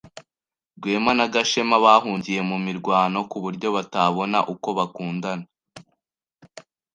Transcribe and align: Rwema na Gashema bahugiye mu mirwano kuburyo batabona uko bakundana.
Rwema 0.81 1.11
na 1.17 1.25
Gashema 1.33 1.77
bahugiye 1.85 2.41
mu 2.49 2.57
mirwano 2.67 3.17
kuburyo 3.31 3.67
batabona 3.75 4.37
uko 4.53 4.67
bakundana. 4.77 5.45